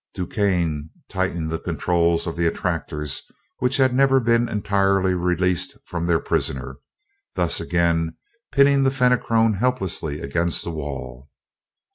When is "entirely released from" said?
4.49-6.07